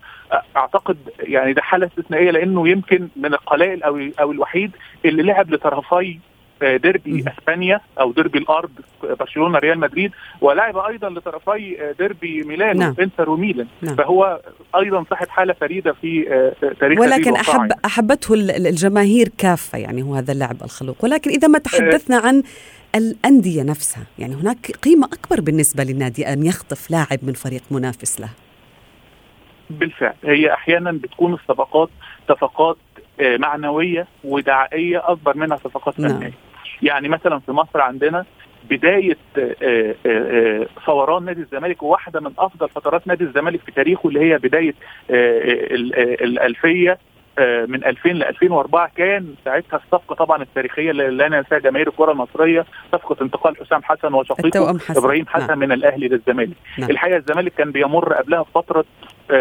أعتقد 0.57 0.97
يعني 1.21 1.53
ده 1.53 1.63
حالة 1.63 1.87
استثنائية 1.87 2.31
لأنه 2.31 2.69
يمكن 2.69 3.09
من 3.17 3.35
القلائل 3.35 3.83
أو 3.83 4.01
أو 4.21 4.33
الوحيد 4.33 4.71
اللي 5.05 5.23
لعب 5.23 5.51
لطرفي 5.55 6.19
ديربي 6.63 7.25
اسبانيا 7.39 7.81
أو 8.01 8.13
ديربي 8.13 8.39
الأرض 8.39 8.71
برشلونة 9.03 9.59
ريال 9.59 9.79
مدريد 9.79 10.13
ولعب 10.41 10.77
أيضا 10.77 11.11
لطرفي 11.11 11.95
ديربي 11.99 12.43
ميلان 12.43 12.77
نعم. 12.77 12.95
انتر 13.01 13.31
وميلان. 13.31 13.67
نعم. 13.83 13.95
فهو 13.97 14.41
أيضا 14.77 15.05
صاحب 15.11 15.29
حالة 15.29 15.53
فريدة 15.53 15.93
في 15.93 16.25
تاريخ 16.81 17.01
ولكن 17.01 17.35
احب 17.35 17.73
أحبته 17.85 18.35
الجماهير 18.35 19.29
كافة 19.39 19.79
يعني 19.79 20.03
هو 20.03 20.15
هذا 20.15 20.33
اللاعب 20.33 20.63
الخلوق. 20.63 21.05
ولكن 21.05 21.31
إذا 21.31 21.49
ما 21.49 21.59
تحدثنا 21.59 22.17
عن 22.17 22.43
الأندية 22.95 23.63
نفسها 23.63 24.03
يعني 24.19 24.35
هناك 24.35 24.71
قيمة 24.83 25.07
أكبر 25.07 25.41
بالنسبة 25.41 25.85
للنادي 25.85 26.33
ان 26.33 26.47
يخطف 26.47 26.91
لاعب 26.91 27.19
من 27.23 27.33
فريق 27.33 27.63
منافس 27.71 28.21
له؟ 28.21 28.29
بالفعل. 29.71 30.15
هي 30.25 30.53
أحيانا 30.53 30.93
بتكون 30.93 31.35
الصفقات 31.35 31.89
صفقات 32.29 32.77
معنوية 33.21 34.07
ودعائية 34.25 35.03
أكبر 35.05 35.37
منها 35.37 35.57
صفقات 35.57 35.95
فنية. 35.95 36.09
نعم. 36.09 36.33
يعني 36.83 37.09
مثلا 37.09 37.39
في 37.39 37.53
مصر 37.53 37.81
عندنا 37.81 38.25
بداية 38.71 39.17
فوران 40.87 41.25
نادي 41.25 41.41
الزمالك 41.41 41.83
واحدة 41.83 42.21
من 42.21 42.33
أفضل 42.39 42.69
فترات 42.69 43.07
نادي 43.07 43.25
الزمالك 43.25 43.61
في 43.61 43.73
تاريخه 43.73 44.09
اللي 44.09 44.21
هي 44.21 44.39
بداية 44.39 44.75
الألفية 46.25 46.99
من 47.39 47.85
2000 47.85 48.09
ل 48.09 48.23
2004 48.23 48.91
كان 48.97 49.35
ساعتها 49.45 49.77
الصفقة 49.77 50.15
طبعا 50.15 50.43
التاريخية 50.43 50.91
اللي 50.91 51.11
لا 51.11 51.29
ننساها 51.29 51.59
جماهير 51.59 51.89
الكرة 51.89 52.13
المصرية 52.13 52.67
صفقة 52.93 53.17
انتقال 53.23 53.57
حسام 53.57 53.83
حسن 53.83 54.15
وشقيقه 54.15 54.79
حسن. 54.79 54.97
إبراهيم 54.97 55.27
حسن 55.27 55.47
نعم. 55.47 55.59
من 55.59 55.73
الأهلي 55.73 56.09
للزمالك 56.09 56.57
نعم. 56.79 56.91
الحقيقة 56.91 57.17
الزمالك 57.17 57.53
كان 57.55 57.71
بيمر 57.73 58.13
قبلها 58.13 58.43
فتره 58.55 58.85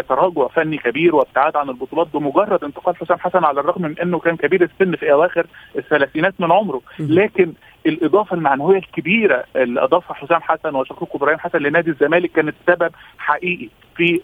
تراجع 0.08 0.48
فني 0.48 0.78
كبير 0.78 1.16
وابتعاد 1.16 1.56
عن 1.56 1.68
البطولات 1.68 2.06
بمجرد 2.14 2.64
انتقال 2.64 2.96
حسام 2.96 3.18
حسن 3.18 3.44
على 3.44 3.60
الرغم 3.60 3.82
من 3.82 3.98
انه 3.98 4.18
كان 4.18 4.36
كبير 4.36 4.62
السن 4.62 4.96
في 4.96 5.12
اواخر 5.12 5.46
الثلاثينات 5.76 6.34
من 6.38 6.52
عمره. 6.52 6.80
لكن 6.98 7.52
الإضافة 7.86 8.36
المعنوية 8.36 8.78
الكبيرة 8.78 9.44
اللي 9.56 9.84
اضافها 9.84 10.14
حسام 10.14 10.40
حسن 10.40 10.74
وشقيقه 10.74 11.16
إبراهيم 11.16 11.38
حسن 11.38 11.58
لنادي 11.58 11.90
الزمالك 11.90 12.32
كانت 12.32 12.54
سبب 12.66 12.90
حقيقي 13.18 13.68
في 13.96 14.20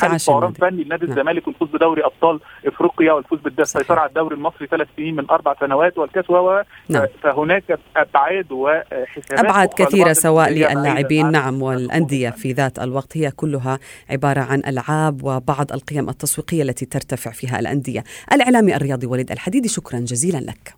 حاله 0.00 0.18
فوران 0.18 0.52
فني 0.52 0.84
لنادي 0.84 1.04
الزمالك 1.04 1.46
والفوز 1.46 1.68
بدوري 1.68 2.04
أبطال 2.04 2.40
إفريقيا 2.66 3.12
والفوز 3.12 3.38
بالسيطره 3.40 4.00
على 4.00 4.08
الدوري 4.08 4.34
المصري 4.34 4.66
ثلاث 4.66 4.88
سنين 4.96 5.16
من 5.16 5.30
أربع 5.30 5.54
سنوات 5.60 5.98
والكاس 5.98 6.30
و 6.30 6.60
نعم. 6.88 7.06
فهناك 7.22 7.78
أبعاد 7.96 8.52
وحسابات 8.52 9.44
أبعاد 9.44 9.68
كثيرة 9.76 10.12
سواء 10.12 10.50
للاعبين 10.52 11.30
نعم 11.30 11.62
والأندية 11.62 12.30
في 12.30 12.52
ذات 12.52 12.78
الوقت. 12.78 13.16
هي 13.16 13.30
كلها 13.30 13.78
عبارة 14.10 14.40
عن 14.40 14.62
ألعاب 14.68 14.89
وبعض 15.22 15.72
القيم 15.72 16.08
التسويقية 16.08 16.62
التي 16.62 16.86
ترتفع 16.86 17.30
فيها 17.30 17.58
الأندية. 17.58 18.04
الإعلامي 18.32 18.76
الرياضي 18.76 19.06
وليد 19.06 19.30
الحديدي 19.32 19.68
شكرا 19.68 20.00
جزيلا 20.00 20.38
لك. 20.38 20.74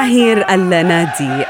جماهير 0.00 0.54
النادي 0.54 1.44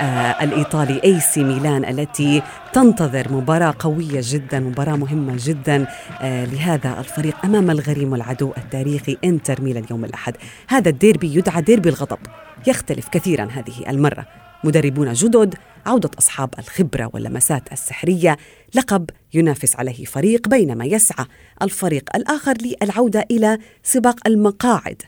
الإيطالي 0.44 1.00
اي 1.04 1.20
سي 1.20 1.44
ميلان 1.44 1.84
التي 1.84 2.42
تنتظر 2.72 3.32
مباراة 3.32 3.74
قوية 3.78 4.20
جدا 4.22 4.60
مباراة 4.60 4.96
مهمة 4.96 5.36
جدا 5.36 5.86
لهذا 6.22 7.00
الفريق 7.00 7.44
أمام 7.44 7.70
الغريم 7.70 8.12
والعدو 8.12 8.52
التاريخي 8.58 9.16
إنتر 9.24 9.62
ميلان 9.62 9.84
يوم 9.90 10.04
الأحد. 10.04 10.36
هذا 10.68 10.88
الديربي 10.88 11.34
يدعى 11.36 11.62
ديربي 11.62 11.88
الغضب. 11.88 12.18
يختلف 12.66 13.08
كثيرا 13.08 13.44
هذه 13.44 13.90
المرة. 13.90 14.26
مدربون 14.64 15.12
جدد 15.12 15.54
عودة 15.86 16.10
أصحاب 16.18 16.54
الخبرة 16.58 17.10
واللمسات 17.12 17.72
السحرية 17.72 18.36
لقب 18.74 19.10
ينافس 19.34 19.76
عليه 19.76 20.04
فريق 20.04 20.48
بينما 20.48 20.84
يسعى 20.84 21.26
الفريق 21.62 22.16
الآخر 22.16 22.54
للعودة 22.62 23.26
إلى 23.30 23.58
سباق 23.82 24.16
المقاعد 24.26 25.02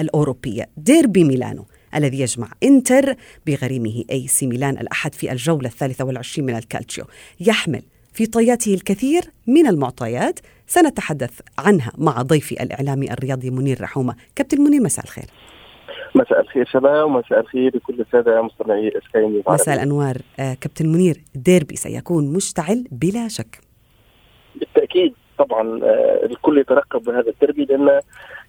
الأوروبية. 0.00 0.68
ديربي 0.76 1.24
ميلانو 1.24 1.66
الذي 1.94 2.20
يجمع 2.20 2.48
إنتر 2.62 3.14
بغريمه 3.46 4.04
أي 4.10 4.26
سي 4.26 4.46
ميلان 4.46 4.78
الأحد 4.78 5.14
في 5.14 5.32
الجولة 5.32 5.68
الثالثة 5.68 6.04
والعشرين 6.04 6.46
من 6.46 6.56
الكالتشيو. 6.56 7.04
يحمل 7.40 7.82
في 8.12 8.26
طياته 8.26 8.74
الكثير 8.74 9.22
من 9.46 9.66
المعطيات. 9.66 10.40
سنتحدث 10.66 11.40
عنها 11.58 11.92
مع 11.98 12.22
ضيفي 12.22 12.62
الإعلامي 12.62 13.12
الرياضي 13.12 13.50
منير 13.50 13.80
رحومة. 13.80 14.14
كابتن 14.36 14.60
منير 14.60 14.80
مساء 14.82 15.04
الخير. 15.04 15.24
مساء 16.14 16.40
الخير 16.40 16.64
شباب 16.72 17.06
ومساء 17.06 17.40
الخير 17.40 17.76
لكل 17.76 18.00
السادة 18.00 18.42
مستمعي 18.42 18.88
سكاي 18.88 19.42
مساء 19.48 19.74
الأنوار. 19.74 20.16
آه 20.38 20.54
كابتن 20.54 20.88
منير 20.88 21.22
ديربي 21.34 21.76
سيكون 21.76 22.32
مشتعل 22.32 22.84
بلا 22.90 23.28
شك. 23.28 23.60
بالتأكيد 24.60 25.14
طبعا 25.38 25.80
آه 25.82 26.26
الكل 26.26 26.58
يترقب 26.58 27.02
بهذا 27.02 27.30
الديربي 27.30 27.64
لأن 27.64 28.00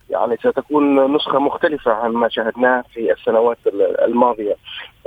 يعني 0.10 0.38
ستكون 0.38 1.16
نسخة 1.16 1.39
مختلفة 1.39 1.92
عن 1.92 2.12
ما 2.12 2.30
شاهدناه 2.30 2.84
في 2.94 3.12
السنوات 3.12 3.58
الماضية. 4.06 4.56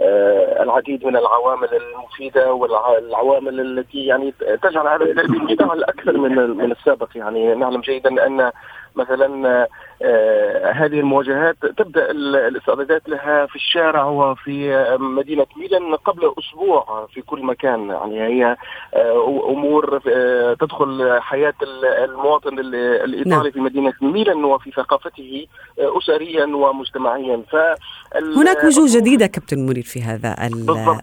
آه 0.01 0.63
العديد 0.63 1.07
من 1.07 1.17
العوامل 1.17 1.69
المفيدة 1.73 2.53
والعوامل 2.53 3.61
التي 3.61 4.07
يعني 4.07 4.35
تجعل 4.63 4.87
هذا 4.89 5.23
مشتعل 5.29 5.85
أكثر 5.85 6.19
من 6.19 6.51
من 6.57 6.73
السابق. 6.73 7.09
يعني 7.15 7.55
نعلم 7.55 7.81
جيدا 7.81 8.27
أن 8.27 8.51
مثلا 8.97 9.69
آه 10.03 10.73
هذه 10.73 11.01
المواجهات 11.01 11.57
تبدأ 11.79 12.11
الاستعدادات 12.11 13.09
لها 13.09 13.47
في 13.47 13.57
الشارع 13.57 14.05
وفي 14.05 14.87
مدينة 15.01 15.47
ميلان 15.57 15.95
قبل 15.95 16.33
أسبوع 16.39 17.09
في 17.15 17.23
كل 17.23 17.43
مكان. 17.43 17.89
يعني 17.89 18.23
هي 18.23 18.57
آه 18.95 19.49
أمور 19.49 20.01
آه 20.09 20.55
تدخل 20.55 21.19
حياة 21.21 21.55
المواطن 22.05 22.59
الإيطالي 22.59 23.25
نعم. 23.25 23.51
في 23.51 23.61
مدينة 23.61 23.93
ميلان 24.01 24.45
وفي 24.45 24.71
ثقافته 24.71 25.47
اسريا 25.79 26.45
ومجتمعيا. 26.45 27.43
ف 27.51 27.57
هناك 28.37 28.65
وجوه 28.65 28.87
جديدة 28.89 29.27
كابتن 29.27 29.67
مريد 29.67 29.85
في 29.85 30.03
هذا 30.03 30.37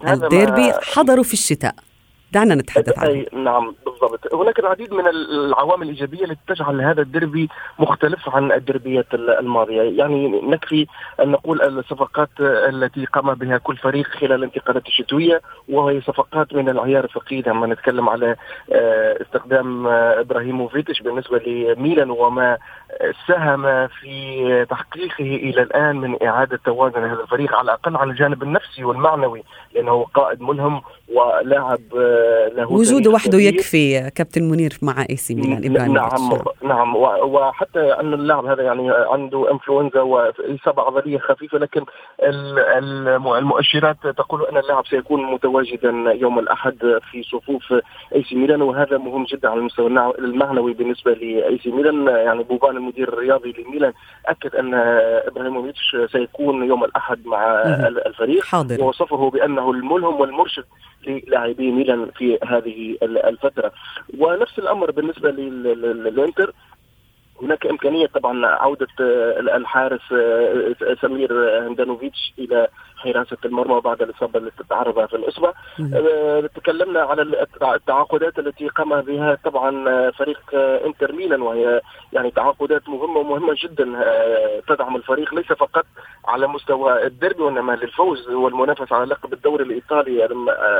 الديربي 0.08 0.72
حضروا 0.72 1.24
في 1.24 1.32
الشتاء. 1.32 1.74
دعنا 2.32 2.54
نتحدث 2.54 2.98
عنه 2.98 3.26
نعم 3.32 3.74
بالضبط. 3.86 4.34
هناك 4.34 4.58
العديد 4.58 4.94
من 4.94 5.06
العوامل 5.06 5.82
الإيجابية 5.82 6.24
التي 6.24 6.40
تجعل 6.48 6.80
هذا 6.80 7.02
الدربي 7.02 7.48
مختلف 7.78 8.28
عن 8.28 8.52
الدربيات 8.52 9.14
الماضية. 9.14 9.82
يعني 9.82 10.40
نكفي 10.40 10.86
أن 11.20 11.28
نقول 11.30 11.62
الصفقات 11.62 12.28
التي 12.40 13.04
قام 13.04 13.34
بها 13.34 13.58
كل 13.58 13.76
فريق 13.76 14.06
خلال 14.06 14.32
الانتقالات 14.32 14.86
الشتوية 14.86 15.40
وهي 15.68 16.00
صفقات 16.00 16.54
من 16.54 16.68
العيار 16.68 17.04
الثقيل 17.04 17.44
لما 17.46 17.66
نتكلم 17.66 18.08
على 18.08 18.36
آه، 18.72 19.22
استخدام 19.22 19.86
آه، 19.86 20.20
إبراهيموفيتش 20.20 21.02
بالنسبة 21.02 21.38
لميلان 21.38 22.10
وما 22.10 22.58
ساهم 23.28 23.88
في 23.88 24.66
تحقيقه 24.70 25.24
إلى 25.24 25.62
الآن 25.62 25.96
من 25.96 26.22
إعادة 26.22 26.60
توازن 26.64 27.04
هذا 27.04 27.22
الفريق 27.22 27.54
على 27.54 27.64
الأقل 27.64 27.96
على 27.96 28.10
الجانب 28.10 28.42
النفسي 28.42 28.84
والمعنوي 28.84 29.42
لأنه 29.74 30.06
قائد 30.14 30.42
ملهم 30.42 30.82
ولاعب 31.14 31.80
آه، 31.96 32.19
له 32.56 32.72
وجوده 32.72 33.10
وحده 33.10 33.38
يكفي 33.38 34.10
كابتن 34.10 34.42
منير 34.42 34.78
مع 34.82 35.06
إي 35.10 35.16
سي 35.16 35.34
ميلان 35.34 35.64
إبراهيم 35.64 35.94
نعم 35.94 36.38
نعم 36.62 36.96
وحتى 36.96 37.80
أن 37.80 38.14
اللاعب 38.14 38.46
هذا 38.46 38.62
يعني 38.62 38.90
عنده 38.90 39.50
انفلونزا 39.52 40.00
وإصابة 40.00 40.82
عضلية 40.82 41.18
خفيفة 41.18 41.58
لكن 41.58 41.84
المؤشرات 43.38 43.96
تقول 44.16 44.46
أن 44.46 44.56
اللاعب 44.56 44.86
سيكون 44.86 45.32
متواجدا 45.32 45.90
يوم 46.20 46.38
الأحد 46.38 46.78
في 47.10 47.22
صفوف 47.22 47.74
إي 48.14 48.22
سي 48.22 48.34
ميلان 48.34 48.62
وهذا 48.62 48.98
مهم 48.98 49.24
جدا 49.24 49.48
على 49.48 49.60
المستوى 49.60 49.86
المعنوي 50.18 50.72
بالنسبة 50.72 51.12
لاي 51.12 51.58
سي 51.62 51.70
ميلان. 51.70 52.06
يعني 52.06 52.42
بوبان 52.42 52.76
المدير 52.76 53.08
الرياضي 53.08 53.54
لميلان 53.58 53.92
أكد 54.26 54.54
أن 54.54 54.74
إبراهيموفيتش 55.26 55.96
سيكون 56.12 56.64
يوم 56.64 56.84
الأحد 56.84 57.26
مع 57.26 57.62
الفريق 58.06 58.44
حاضر. 58.44 58.82
ووصفه 58.82 59.30
بأنه 59.30 59.70
الملهم 59.70 60.20
والمرشد 60.20 60.64
للاعبي 61.06 61.70
ميلان. 61.70 62.09
في 62.10 62.38
هذه 62.44 62.98
الفترة. 63.02 63.72
ونفس 64.18 64.58
الأمر 64.58 64.90
بالنسبة 64.90 65.30
للإنتر. 65.30 66.52
هناك 67.42 67.66
إمكانية 67.66 68.06
طبعا 68.06 68.46
عودة 68.46 68.86
الحارس 69.56 70.00
سمير 71.02 71.58
هندانوفيتش 71.68 72.32
إلى 72.38 72.68
حراسه 73.00 73.36
المرمى 73.44 73.80
بعد 73.80 74.02
الاصابه 74.02 74.38
التي 74.38 74.64
تعرض 74.70 75.08
في 75.08 75.16
الاصبع 75.16 75.52
آه، 75.94 76.50
تكلمنا 76.56 77.00
على 77.00 77.46
التعاقدات 77.74 78.38
التي 78.38 78.68
قام 78.68 79.00
بها 79.00 79.38
طبعا 79.44 80.10
فريق 80.10 80.40
إنتر 80.86 81.12
ميلان 81.12 81.42
وهي 81.42 81.80
يعني 82.12 82.30
تعاقدات 82.30 82.88
مهمة 82.88 83.18
ومهمه 83.18 83.56
جدا 83.64 83.96
آه، 83.96 84.62
تدعم 84.68 84.96
الفريق 84.96 85.34
ليس 85.34 85.46
فقط 85.46 85.86
على 86.24 86.46
مستوى 86.46 87.06
الديربي 87.06 87.42
وإنما 87.42 87.72
للفوز 87.72 88.28
والمنافسه 88.28 88.96
على 88.96 89.04
لقب 89.04 89.32
الدوري 89.32 89.64
الإيطالي. 89.64 90.28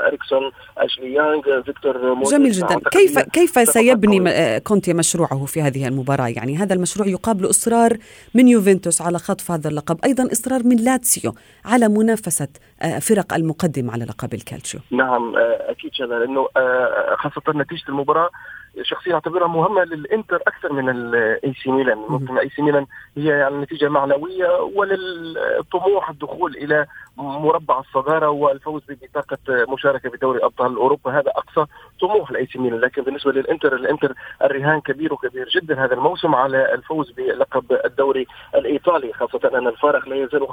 أريكسون 0.06 0.50
أشلي 0.78 1.14
يانغ 1.14 1.62
فيكتور 1.62 2.22
جميل 2.22 2.52
جدا. 2.52 2.80
كيف 2.90 3.18
كيف 3.18 3.68
سيبني 3.68 4.60
كونتي 4.60 4.92
مشروعه 4.92 5.44
في 5.44 5.62
هذه 5.62 5.88
المباراة؟ 5.88 6.28
يعني 6.28 6.56
هذا 6.56 6.74
المشروع 6.74 7.08
يقابل 7.08 7.50
إصرار 7.50 7.96
من 8.34 8.48
يوفنتوس 8.48 9.02
على 9.02 9.18
خطف 9.18 9.50
هذا 9.50 9.68
اللقب 9.68 9.98
أيضا 10.04 10.32
إصرار 10.32 10.62
من 10.64 10.76
لاتسيو 10.76 11.34
على 11.64 11.88
منافسه 12.10 12.48
آه، 12.82 12.98
فرق 12.98 13.34
المقدم 13.34 13.90
على 13.90 14.04
لقب 14.04 14.34
الكالتشيو. 14.34 14.80
نعم 14.90 15.36
آه، 15.36 15.70
أكيد 15.70 15.90
شغلة 15.94 16.18
لأنه 16.18 16.48
خاصة 17.16 17.42
نتيجة 17.60 17.88
المباراة 17.88 18.30
شخصيا 18.82 19.14
اعتبرها 19.14 19.46
مهمة 19.46 19.84
للإنتر 19.84 20.42
أكثر 20.46 20.72
من 20.72 20.88
الاي 20.88 21.54
سي 21.62 21.70
ميلان. 21.70 21.98
ممكن 22.08 22.34
الاي 22.34 22.48
سي 22.48 22.62
ميلان 22.62 22.86
هي 23.16 23.28
يعني 23.28 23.56
نتيجة 23.56 23.88
معنوية 23.88 24.60
وللطموح 24.74 26.10
الدخول 26.10 26.56
إلى 26.56 26.86
مربع 27.16 27.80
الصدارة 27.80 28.28
والفوز 28.28 28.82
ببطاقه 28.88 29.38
مشاركة 29.48 30.10
بدوري 30.10 30.44
أبطال 30.44 30.76
أوروبا. 30.76 31.10
هذا 31.10 31.30
أقصى 31.36 31.66
طموح 32.00 32.30
الاي 32.30 32.46
سي 32.46 32.58
ميلان. 32.58 32.80
لكن 32.80 33.02
بالنسبة 33.02 33.32
للإنتر 33.32 33.74
الإنتر 33.74 34.14
الرهان 34.44 34.80
كبير 34.80 35.12
وكبير 35.12 35.48
جدا 35.48 35.84
هذا 35.84 35.94
الموسم 35.94 36.34
على 36.34 36.74
الفوز 36.74 37.10
بلقب 37.10 37.80
الدوري 37.84 38.26
الإيطالي 38.54 39.12
خاصة 39.12 39.50
أن 39.54 39.66
الفارق 39.66 40.08
لا 40.08 40.16
يزال 40.16 40.46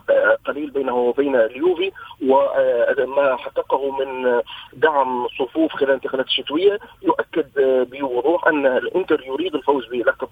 قليل 0.45 0.71
بينه 0.71 0.95
وبين 0.95 1.35
اليوفي 1.35 1.91
وما 2.21 3.35
حققه 3.35 3.91
من 3.91 4.41
دعم 4.73 5.27
صفوف 5.27 5.71
خلال 5.71 5.89
الانتقالات 5.89 6.25
الشتوية 6.25 6.79
يؤكد 7.01 7.47
بوضوح 7.91 8.16
ان 8.47 8.65
الإنتر 8.65 9.23
يريد 9.27 9.55
الفوز 9.55 9.85
بلقب 9.85 10.29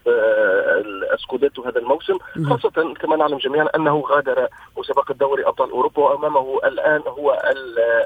السكوديتو 1.13 1.63
هذا 1.63 1.79
الموسم 1.79 2.17
خاصة 2.45 2.93
كما 3.01 3.15
نعلم 3.15 3.37
جميعا 3.37 3.67
أنه 3.75 4.03
غادر 4.11 4.47
مسابقة 4.77 5.13
دوري 5.13 5.47
أبطال 5.47 5.71
أوروبا 5.71 6.15
امامه 6.15 6.59
الآن 6.65 7.01
هو 7.07 7.41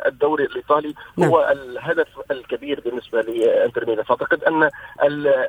الدوري 0.06 0.44
الإيطالي 0.44 0.94
نعم. 1.18 1.30
هو 1.30 1.52
الهدف 1.52 2.08
الكبير 2.32 2.82
بالنسبة 2.86 3.22
لإنتر 3.22 3.86
ميلان. 3.86 4.04
فأعتقد 4.04 4.44
أن 4.44 4.70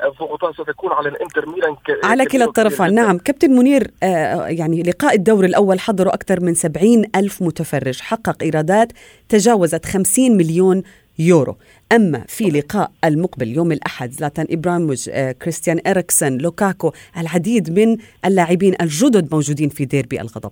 الضغوطات 0.04 0.54
ستكون 0.54 0.92
على 0.92 1.08
الإنتر 1.08 1.48
ميلان 1.48 1.76
على 2.04 2.26
كلا 2.26 2.44
الطرفين 2.44 2.94
نعم. 2.94 3.18
كابتن 3.18 3.50
منير 3.50 3.90
آه 4.02 4.46
يعني 4.46 4.82
لقاء 4.82 5.14
الدور 5.14 5.44
الأول 5.44 5.80
حضروا 5.80 6.14
أكثر 6.14 6.40
من 6.40 6.54
70 6.54 7.04
ألف 7.16 7.42
متفرج 7.42 8.00
حقق 8.00 8.42
إيرادات 8.42 8.92
تجاوزت 9.28 9.86
50 9.86 10.36
مليون 10.36 10.82
يورو. 11.20 11.56
أما 11.92 12.24
في 12.28 12.44
لقاء 12.44 12.90
المقبل 13.04 13.48
يوم 13.48 13.72
الأحد 13.72 14.12
زلاتان 14.12 14.46
إبراهيموفيتش 14.50 15.08
آه، 15.08 15.32
كريستيان 15.32 15.80
إريكسن 15.86 16.38
لوكاكو 16.38 16.92
العديد 17.16 17.78
من 17.78 17.96
اللاعبين 18.24 18.74
الجدد 18.80 19.34
موجودين 19.34 19.68
في 19.68 19.84
ديربي 19.84 20.20
الغضب. 20.20 20.50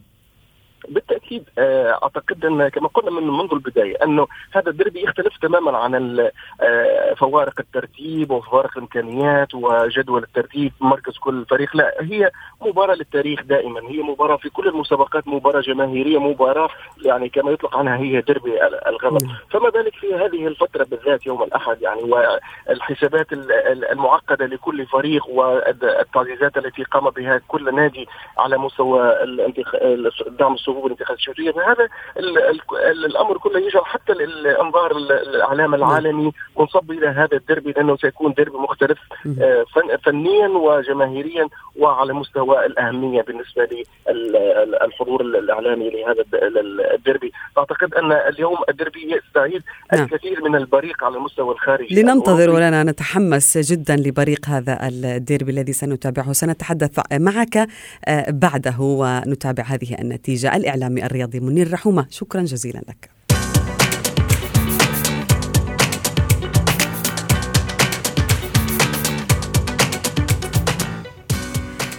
بالتأكيد 0.90 1.44
آه، 1.58 1.98
أعتقد 2.02 2.44
أن 2.44 2.68
كما 2.68 2.88
قلنا 2.88 3.20
من 3.20 3.28
منذ 3.28 3.48
البداية 3.52 3.96
أنه 4.04 4.26
هذا 4.52 4.70
الدربي 4.70 5.02
يختلف 5.04 5.36
تماما 5.42 5.78
عن 5.78 6.20
آه، 6.60 7.14
فوارق 7.14 7.60
الترتيب 7.60 8.30
وفوارق 8.30 8.70
الإمكانيات 8.76 9.54
وجدول 9.54 10.22
الترتيب 10.22 10.72
مركز 10.80 11.18
كل 11.18 11.44
فريق. 11.50 11.76
لا 11.76 11.94
هي 12.00 12.30
مباراة 12.60 12.94
للتاريخ 12.94 13.42
دائما. 13.42 13.80
هي 13.90 14.02
مباراة 14.02 14.36
في 14.36 14.50
كل 14.50 14.68
المسابقات 14.68 15.28
مباراة 15.28 15.60
جماهيرية 15.60 16.18
مباراة 16.18 16.68
يعني 17.04 17.28
كما 17.28 17.50
يطلق 17.50 17.76
عنها 17.76 17.96
هي 17.96 18.20
دربي 18.20 18.66
الغضب. 18.86 19.28
فما 19.50 19.68
بالك 19.68 19.94
في 19.94 20.14
هذه 20.14 20.46
الفترة 20.46 20.84
بالذات 20.84 21.26
يوم 21.26 21.42
الأحد 21.42 21.82
يعني 21.82 22.02
والحسابات 22.02 23.26
المعقدة 23.92 24.46
لكل 24.46 24.86
فريق 24.86 25.28
والتعزيزات 25.28 26.56
التي 26.56 26.82
قام 26.82 27.10
بها 27.10 27.40
كل 27.48 27.74
نادي 27.74 28.08
على 28.38 28.58
مستوى 28.58 29.22
الدعم 30.26 30.54
الصغير 30.54 30.77
الحبوب 30.78 30.84
والانتخابات 30.84 31.18
الشرعية. 31.18 31.52
فهذا 31.52 31.88
الأمر 33.06 33.38
كله 33.38 33.60
يجعل 33.60 33.84
حتى 33.84 34.12
الأنظار 34.12 34.96
الإعلام 34.96 35.74
العالمي 35.74 36.32
منصب 36.58 36.90
إلى 36.90 37.06
هذا 37.08 37.36
الدربي 37.36 37.72
لأنه 37.72 37.96
سيكون 37.96 38.32
دربي 38.32 38.56
مختلف 38.56 38.98
آه، 39.40 39.64
فنيا 40.04 40.48
وجماهيريا 40.48 41.48
وعلى 41.78 42.12
مستوى 42.12 42.66
الأهمية 42.66 43.22
بالنسبة 43.22 43.68
للحضور 44.10 45.20
الإعلامي 45.20 45.90
لهذا 45.90 46.24
الدربي. 46.94 47.32
أعتقد 47.58 47.94
أن 47.94 48.12
اليوم 48.12 48.56
الدربي 48.68 49.16
يستعيد 49.16 49.62
نعم. 49.92 50.04
الكثير 50.04 50.44
من 50.44 50.54
البريق 50.56 51.04
على 51.04 51.16
المستوى 51.16 51.54
الخارجي. 51.54 52.02
لننتظر 52.02 52.50
ولنا 52.50 52.84
نتحمس 52.84 53.58
جدا 53.58 53.96
لبريق 53.96 54.46
هذا 54.48 54.88
الديربي 54.88 55.52
الذي 55.52 55.72
سنتابعه. 55.72 56.32
سنتحدث 56.32 57.00
معك 57.12 57.56
آه، 57.56 58.30
بعده 58.30 58.76
ونتابع 58.80 59.62
هذه 59.62 59.96
النتيجة. 60.00 60.56
الإعلامي 60.74 61.04
الرياضي 61.04 61.40
منير 61.40 61.72
رحومة. 61.72 62.06
شكرا 62.10 62.42
جزيلا 62.42 62.78
لك. 62.88 63.10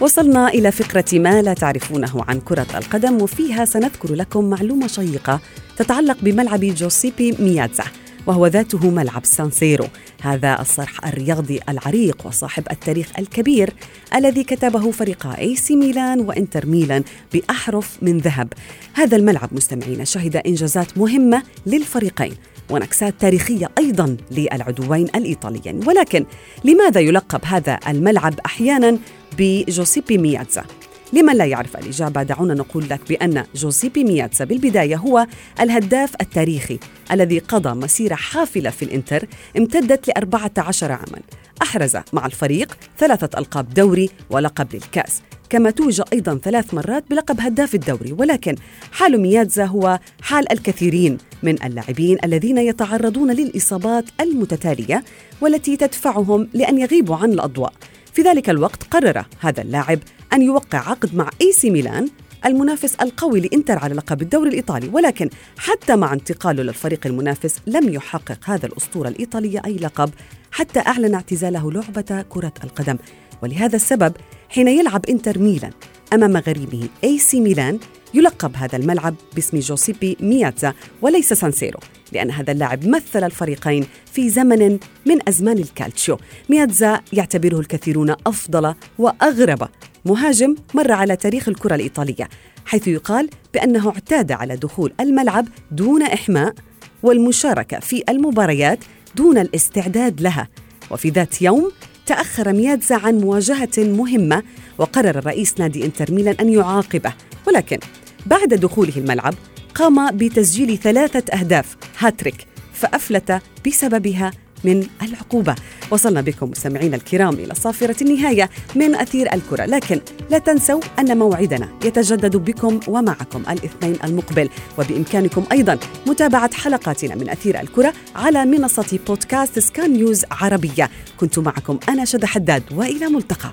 وصلنا 0.00 0.48
إلى 0.48 0.72
فقرة 0.72 1.18
ما 1.18 1.42
لا 1.42 1.54
تعرفونه 1.54 2.24
عن 2.28 2.40
كرة 2.40 2.66
القدم 2.74 3.22
وفيها 3.22 3.64
سنذكر 3.64 4.14
لكم 4.14 4.44
معلومة 4.44 4.86
شيقة 4.86 5.40
تتعلق 5.76 6.16
بملعب 6.22 6.60
جوسيبي 6.60 7.36
مياتزا 7.38 7.84
وهو 8.26 8.46
ذاته 8.46 8.90
ملعب 8.90 9.24
سانسيرو 9.24 9.86
هذا 10.22 10.60
الصرح 10.60 11.06
الرياضي 11.06 11.60
العريق 11.68 12.26
وصاحب 12.26 12.64
التاريخ 12.70 13.08
الكبير 13.18 13.74
الذي 14.14 14.44
كتبه 14.44 14.90
فريقا 14.90 15.38
أي 15.38 15.56
سي 15.56 15.76
ميلان 15.76 16.20
وإنتر 16.20 16.66
ميلان 16.66 17.04
بأحرف 17.32 17.96
من 18.02 18.18
ذهب. 18.18 18.52
هذا 18.94 19.16
الملعب 19.16 19.48
مستمعين 19.52 20.04
شهد 20.04 20.36
إنجازات 20.36 20.98
مهمة 20.98 21.42
للفريقين 21.66 22.34
ونكسات 22.70 23.14
تاريخية 23.20 23.70
أيضا 23.78 24.16
للعدوين 24.30 25.06
الإيطاليين. 25.14 25.80
ولكن 25.86 26.24
لماذا 26.64 27.00
يلقب 27.00 27.40
هذا 27.44 27.78
الملعب 27.88 28.34
أحيانا 28.46 28.98
بجوسيبي 29.38 30.18
مياتزا 30.18 30.64
لمن 31.12 31.36
لا 31.36 31.44
يعرف 31.44 31.76
الإجابة. 31.76 32.22
دعونا 32.22 32.54
نقول 32.54 32.88
لك 32.90 33.00
بأن 33.08 33.44
جوزيبي 33.54 34.04
مياتسا 34.04 34.44
بالبداية 34.44 34.96
هو 34.96 35.26
الهداف 35.60 36.14
التاريخي 36.20 36.78
الذي 37.12 37.38
قضى 37.38 37.80
مسيرة 37.80 38.14
حافلة 38.14 38.70
في 38.70 38.84
الإنتر 38.84 39.26
امتدت 39.56 40.08
لأربعة 40.08 40.52
عشر 40.58 40.92
عاما. 40.92 41.20
أحرز 41.62 41.96
مع 42.12 42.26
الفريق 42.26 42.76
ثلاثة 42.98 43.38
ألقاب 43.38 43.74
دوري 43.74 44.10
ولقب 44.30 44.74
للكأس. 44.74 45.22
كما 45.50 45.70
توج 45.70 46.02
أيضا 46.12 46.38
ثلاث 46.44 46.74
مرات 46.74 47.04
بلقب 47.10 47.40
هداف 47.40 47.74
الدوري. 47.74 48.12
ولكن 48.12 48.54
حال 48.92 49.20
ميادزا 49.20 49.64
هو 49.64 49.98
حال 50.22 50.52
الكثيرين 50.52 51.18
من 51.42 51.62
اللاعبين 51.64 52.18
الذين 52.24 52.58
يتعرضون 52.58 53.30
للإصابات 53.30 54.04
المتتالية 54.20 55.04
والتي 55.40 55.76
تدفعهم 55.76 56.48
لأن 56.54 56.78
يغيبوا 56.78 57.16
عن 57.16 57.32
الأضواء. 57.32 57.72
في 58.12 58.22
ذلك 58.22 58.50
الوقت 58.50 58.84
قرر 58.90 59.24
هذا 59.40 59.62
اللاعب 59.62 59.98
أن 60.32 60.42
يوقع 60.42 60.78
عقد 60.78 61.14
مع 61.14 61.30
إي 61.40 61.52
سي 61.52 61.70
ميلان 61.70 62.08
المنافس 62.44 62.94
القوي 62.94 63.40
لإنتر 63.40 63.78
على 63.78 63.94
لقب 63.94 64.22
الدوري 64.22 64.48
الإيطالي 64.48 64.88
ولكن 64.88 65.30
حتى 65.58 65.96
مع 65.96 66.12
انتقاله 66.12 66.62
للفريق 66.62 67.06
المنافس 67.06 67.56
لم 67.66 67.88
يحقق 67.88 68.38
هذا 68.44 68.66
الأسطورة 68.66 69.08
الإيطالية 69.08 69.62
أي 69.66 69.76
لقب 69.76 70.10
حتى 70.52 70.80
أعلن 70.80 71.14
اعتزاله 71.14 71.72
لعبة 71.72 72.24
كرة 72.28 72.52
القدم. 72.64 72.96
ولهذا 73.42 73.76
السبب 73.76 74.12
حين 74.50 74.68
يلعب 74.68 75.06
إنتر 75.06 75.38
ميلان 75.38 75.72
أمام 76.12 76.36
غريمه 76.36 76.88
أي 77.04 77.18
سي 77.18 77.40
ميلان 77.40 77.78
يلقب 78.14 78.56
هذا 78.56 78.76
الملعب 78.76 79.14
باسم 79.34 79.58
جوسيبي 79.58 80.16
مياتزا 80.20 80.74
وليس 81.02 81.32
سانسيرو 81.32 81.80
لأن 82.12 82.30
هذا 82.30 82.52
اللاعب 82.52 82.86
مثل 82.86 83.24
الفريقين 83.24 83.86
في 84.12 84.30
زمن 84.30 84.78
من 85.06 85.28
أزمان 85.28 85.58
الكالتشيو. 85.58 86.18
مياتزا 86.48 87.00
يعتبره 87.12 87.60
الكثيرون 87.60 88.10
أفضل 88.10 88.74
وأغرب 88.98 89.68
مهاجم 90.04 90.54
مر 90.74 90.92
على 90.92 91.16
تاريخ 91.16 91.48
الكرة 91.48 91.74
الإيطالية 91.74 92.28
حيث 92.66 92.88
يقال 92.88 93.30
بأنه 93.54 93.88
اعتاد 93.88 94.32
على 94.32 94.56
دخول 94.56 94.92
الملعب 95.00 95.48
دون 95.70 96.02
إحماء 96.02 96.54
والمشاركة 97.02 97.78
في 97.78 98.04
المباريات 98.08 98.78
دون 99.16 99.38
الاستعداد 99.38 100.20
لها. 100.20 100.48
وفي 100.90 101.10
ذات 101.10 101.42
يوم 101.42 101.72
تأخر 102.10 102.52
مياتزا 102.52 102.96
عن 102.96 103.18
مواجهة 103.18 103.78
مهمة 103.78 104.42
وقرر 104.78 105.26
رئيس 105.26 105.60
نادي 105.60 105.84
إنتر 105.84 106.12
ميلان 106.12 106.34
أن 106.40 106.48
يعاقبه. 106.48 107.12
ولكن 107.46 107.78
بعد 108.26 108.48
دخوله 108.48 108.92
الملعب 108.96 109.34
قام 109.74 110.16
بتسجيل 110.16 110.78
ثلاثة 110.78 111.38
أهداف 111.38 111.76
هاتريك 111.98 112.46
فأفلت 112.72 113.42
بسببها 113.66 114.32
من 114.64 114.86
العقوبة. 115.02 115.54
وصلنا 115.90 116.20
بكم 116.20 116.50
مستمعينا 116.50 116.96
الكرام 116.96 117.34
إلى 117.34 117.54
صافرة 117.54 117.96
النهاية 118.02 118.50
من 118.76 118.94
أثير 118.94 119.34
الكرة. 119.34 119.64
لكن 119.64 120.00
لا 120.30 120.38
تنسوا 120.38 120.80
أن 120.98 121.18
موعدنا 121.18 121.68
يتجدد 121.84 122.36
بكم 122.36 122.80
ومعكم 122.88 123.42
الاثنين 123.50 123.96
المقبل. 124.04 124.48
وبإمكانكم 124.78 125.44
أيضا 125.52 125.78
متابعة 126.06 126.54
حلقاتنا 126.54 127.14
من 127.14 127.28
أثير 127.28 127.60
الكرة 127.60 127.92
على 128.16 128.44
منصة 128.44 128.98
بودكاست 129.06 129.58
سكان 129.58 129.92
نيوز 129.92 130.24
عربية. 130.30 130.90
كنت 131.20 131.38
معكم 131.38 131.78
أنا 131.88 132.04
شد 132.04 132.24
حداد 132.24 132.62
وإلى 132.72 133.08
ملتقى. 133.08 133.50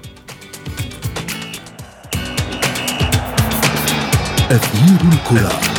أثير 4.51 4.99
الكرة. 5.13 5.76